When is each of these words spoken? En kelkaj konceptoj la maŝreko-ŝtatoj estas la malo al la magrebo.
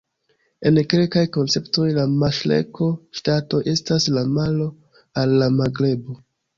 En 0.69 0.79
kelkaj 0.93 1.23
konceptoj 1.35 1.85
la 1.99 2.07
maŝreko-ŝtatoj 2.15 3.63
estas 3.77 4.11
la 4.19 4.27
malo 4.35 4.71
al 5.25 5.41
la 5.45 5.55
magrebo. 5.63 6.23